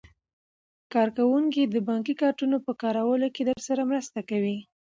کارکوونکي 0.93 1.61
د 1.67 1.75
بانکي 1.87 2.13
کارتونو 2.21 2.57
په 2.65 2.71
کارولو 2.83 3.27
کې 3.35 3.41
درسره 3.49 3.81
مرسته 3.91 4.19
کوي. 4.29 4.57